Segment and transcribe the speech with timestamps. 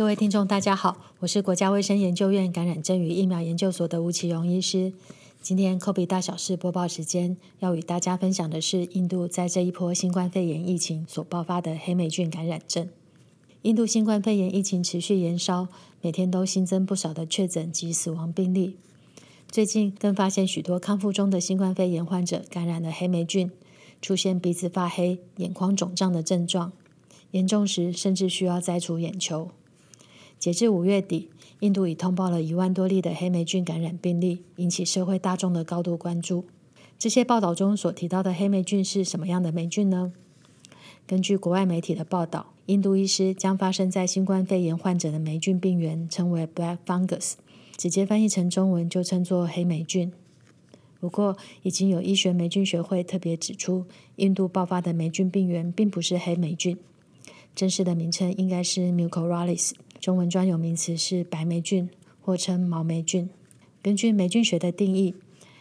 [0.00, 4.94] 各位听众，大家好，我是国家卫生研究院感染症与疫苗研究所的吴奇荣医师。
[5.42, 12.88] 今天 COVID 大小事播报时间，要与大家分享的是印度在这一波新冠肺炎疫情所爆发的黑霉菌感染症。
[13.60, 15.68] 印度新冠肺炎疫情持续延烧，
[16.00, 18.78] 每天都新增不少的确诊及死亡病例。
[19.50, 23.50] 最近更发现许多康复中的新冠肺炎患者感染了黑霉菌，
[24.00, 26.72] 出现鼻子发黑、眼眶肿胀的症状，
[27.32, 29.50] 严重时甚至需要摘除眼球。
[30.40, 31.28] 截至五月底，
[31.58, 36.46] 印度已通报了一万多例的黑霉菌感染病例，引起社会大众的高度关注。
[36.98, 40.14] 这些报道中所提到的黑霉菌是什么样的霉菌呢？
[41.06, 47.34] 根据国外媒体的报道，印度医师将发生在新冠肺炎患者的霉菌病原称为 Black Fungus，
[47.76, 50.10] 直接翻译成中文就称作黑霉菌。
[50.98, 53.84] 不过，已经有医学霉菌学会特别指出，
[54.16, 56.78] 印度爆发的霉菌病原并不是黑霉菌，
[57.54, 59.72] 正式的名称应该是 Mucorales。
[60.00, 61.90] 中文专有名词是白霉菌，
[62.22, 63.28] 或称毛霉菌。
[63.82, 65.14] 根据霉菌学的定义，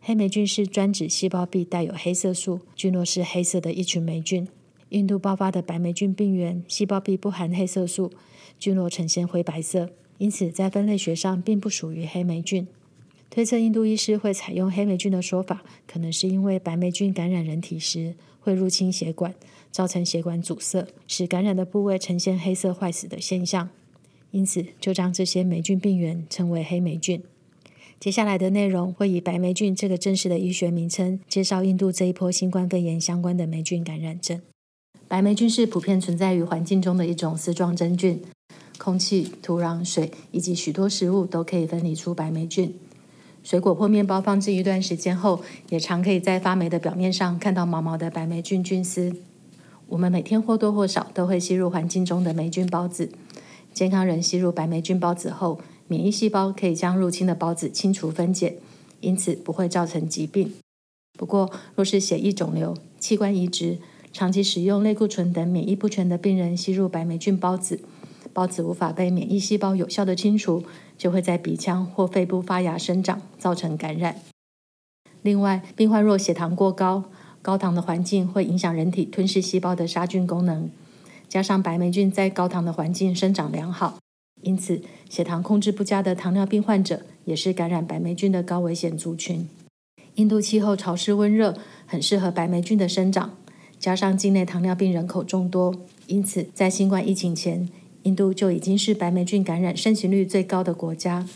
[0.00, 4.48] 黑霉菌是专指细胞壁带有黑色素、菌落是黑色的一群霉菌。
[4.88, 8.10] 印度爆发的白霉菌病原，细胞壁不含黑色素，
[8.58, 12.66] 菌落呈现灰白色，因此在分类学上并不属于黑霉菌。
[13.28, 19.34] 推测印度医师会采用黑霉菌的说法，可能是因为白霉菌感染人体时会入侵血管，
[19.70, 23.68] 造成血管阻塞，使感染的部位呈现黑色坏死的现象。
[24.32, 27.22] 因此，就将这些霉菌病原称为黑霉菌。
[28.00, 34.40] 接下来的内容会以白霉菌这个正式的医学名称介绍印度这一波新冠肺炎相关的霉菌感染症。
[35.06, 38.20] 白霉菌是普遍存在于环境中的一种丝状真菌，
[38.78, 42.74] 空气、土壤、水以及许多食物都可以分离出白霉菌。
[43.44, 49.14] 水果或面包放置一段时间后，也常可以在发霉的表面上看到毛毛的白霉菌菌丝。
[49.88, 53.10] 我们每天或多或少都会吸入环境中的霉菌孢子。
[53.72, 58.58] 健康人吸入白霉菌孢子后，免疫细胞可以将入侵的孢子清除分解，
[59.00, 60.52] 因此不会造成疾病。
[61.18, 63.78] 不过，若是血液肿瘤、器官移植、
[64.12, 67.80] 长期使用类固醇等免疫不全的病人吸入白霉菌孢子，
[68.34, 70.62] 孢子无法被免疫细胞有效地清除，
[70.98, 74.16] 就会在鼻腔或肺部发芽生长，造成感染。
[75.22, 77.04] 另外，病患若血糖过高，
[77.40, 80.70] 高糖的环境会影响人体吞噬细胞的杀菌功能。
[81.32, 83.98] 加上白霉菌在高糖的环境生长良好，
[84.42, 89.48] 因此血糖控制不佳的糖尿病患者也是感染白霉菌的高危险族群。
[90.16, 91.56] 印度气候潮湿温热，
[91.86, 93.38] 很适合白霉菌的生长。
[93.78, 95.74] 加上境内糖尿病人口众多，
[96.06, 97.66] 因此在新冠疫情前，
[98.02, 101.26] 印度就已经是白霉菌感染盛行率最高的国家。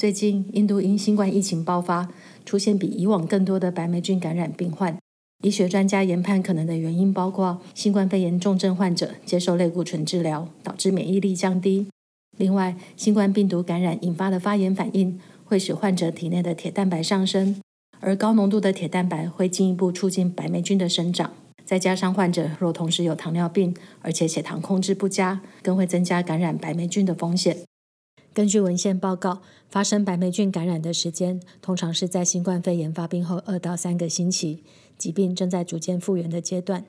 [0.00, 2.08] 最近，印度因新冠疫情爆发，
[2.46, 4.96] 出现比以往更多的白霉菌感染病患。
[5.42, 11.88] 医学专家研判可能的原因包括新冠肺炎重症患者接受类固醇治疗，导致免疫力降低。
[12.38, 17.60] 另外，新冠病毒感染引发的发炎反应会使患者体内的铁蛋白上升，
[17.98, 21.32] 而高浓度的铁蛋白会进一步促进白霉菌的生长。
[21.64, 27.58] 再加上患者若同时有糖尿病，而且血糖控制不佳，更会增加感染白霉菌的风险。
[28.34, 34.62] 根据文献报告，发生白霉菌感染的时间通常是在新冠肺炎发病后二到三个星期。
[34.96, 36.84] 疾病正在逐渐复原的阶段。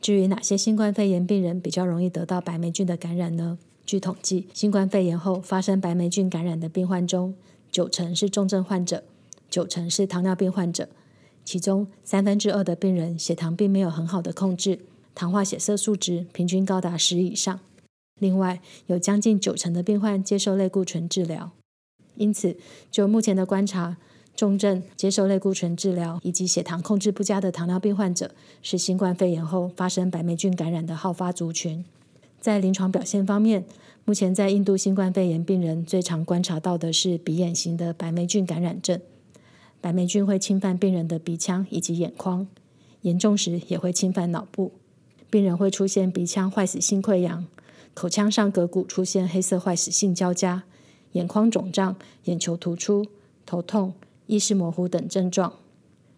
[0.00, 3.58] 至于哪些新冠肺炎病人比较容易得到白霉菌的感染呢？
[3.84, 7.34] 据统计，新冠肺炎后发生白霉菌感染的病患中，
[7.70, 9.04] 九成是重症患者，
[9.50, 10.88] 九成是糖尿病患者。
[11.44, 14.80] 其中三分之二的病人血糖并没有很好的控制，
[15.14, 17.60] 糖化血色素值平均高达十以上。
[18.18, 21.50] 另外，有将近九成的病患接受类固醇治疗。
[22.16, 22.56] 因此，
[22.90, 23.98] 就目前的观察，
[24.34, 28.30] 重症接受类固醇治疗以及血糖控制不佳的糖尿病患者，
[28.62, 31.84] 是新冠肺炎后发生白霉菌感染的好发族群。
[32.40, 33.64] 在临床表现方面，
[34.04, 39.00] 目前在印度新冠肺炎病人最常观察到的是鼻眼型的白霉菌感染症。
[39.80, 42.46] 白霉菌会侵犯病人的鼻腔以及眼眶，
[43.02, 44.72] 严重时也会侵犯脑部。
[45.28, 47.46] 病人会出现鼻腔坏死性溃疡，
[47.96, 50.64] 口腔上颌骨出现黑色坏死性交加，
[51.12, 53.06] 眼眶肿胀，眼球突出，
[53.46, 53.94] 头痛。
[54.26, 55.54] 意识模糊等症状。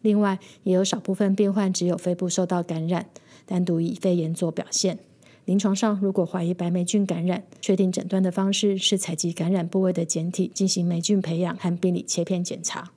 [0.00, 3.10] 另外，也有少部分病患只有肺部受到感染，
[3.44, 5.00] 单独以肺炎做表现。
[5.44, 12.92] 临床上，如果怀疑白霉菌感染，确定诊断的方式是采集感染部位的检体进行霉菌培养和病理切片检查。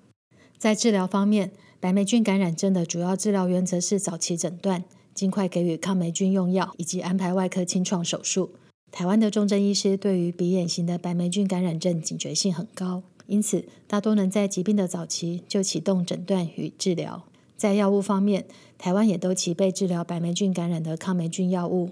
[0.58, 1.52] 在治疗方面，
[1.82, 8.52] 白霉菌感染症的主要治疗原则是早期诊断，尽快给予抗霉菌用药，以及安排外科清创手术。
[8.92, 13.04] 台湾的重症医师对于鼻眼型的白霉菌感染症警觉性很高。
[13.28, 17.24] 因此，大多能在疾病的早期就启动诊断与治疗。
[17.56, 18.46] 在药物方面，
[18.78, 21.92] 台湾也都齐备治疗白霉菌感染的抗霉菌药物，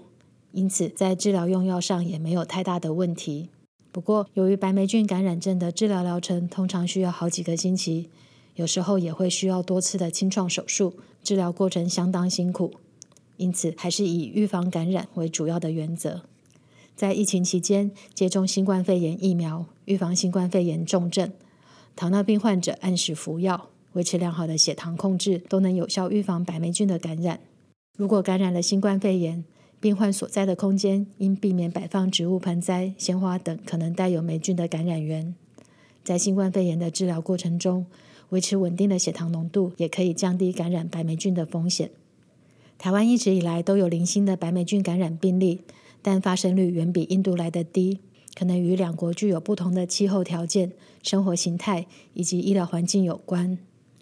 [0.50, 3.48] 因此在治疗用药上也没有太大的问题。
[3.92, 8.08] 不过，由于白霉菌感染症的治疗疗程通常需要好几个星期，
[8.56, 12.74] 有时候也会需要多次的清创手术，治疗过程相当辛苦。
[13.36, 16.22] 因此，还是以预防感染为主要的原则。
[16.98, 21.30] 在疫情期间，接种新冠肺炎疫苗，预防新冠肺炎重症。
[21.94, 27.38] 糖尿病患者按时服药，维持良好的血糖控制，都能有效预防白霉菌的感染。
[27.96, 29.44] 如果感染了新冠肺炎，
[29.78, 35.36] 病患所在的空间应避免摆放植物盆栽、鲜花等可能带有霉菌的感染源。
[36.02, 37.86] 在新冠肺炎的治疗过程中，
[38.30, 41.92] 维持稳定的血糖浓度也可以降低感染白霉菌的风险。
[42.76, 45.60] 台湾一直以来都有零星的白霉菌感染病例，
[46.02, 47.98] 但发生率远比印度来得低，
[48.34, 50.72] 可能与两国具有不同的气候条件、
[51.02, 53.58] 生活形态以及医疗环境有关。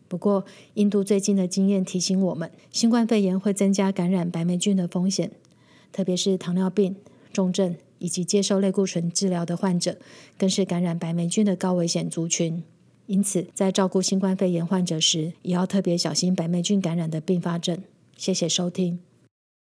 [0.08, 0.44] 不过，
[0.74, 5.32] 印度最近的经验提醒我们，新冠肺炎会增加感染白霉菌的风险。
[5.90, 6.94] 特别是糖尿病、
[7.32, 9.96] 重症以及接受类固醇治疗的患者，
[10.38, 12.62] 更是感染白霉菌的高危险族群。
[13.06, 17.82] 因此，在照顾新冠肺炎患者时，也要特别小心白霉菌感染的并发症。
[18.16, 19.05] 谢谢收听。